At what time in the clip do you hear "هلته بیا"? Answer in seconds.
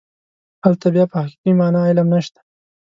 0.63-1.05